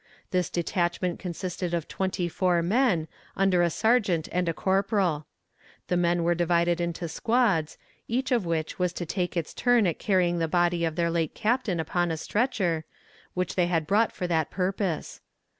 [0.31, 3.07] This detachment consisted of twenty four men,
[3.37, 5.27] under a sergeant and a corporal.
[5.89, 7.77] The men were divided into squads,
[8.07, 11.35] each of which was to take its turn at carrying the body of their late
[11.35, 12.83] Captain upon a stretcher,
[13.35, 15.21] which they had brought for that purpose.